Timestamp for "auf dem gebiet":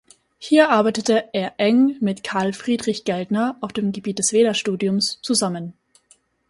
3.61-4.17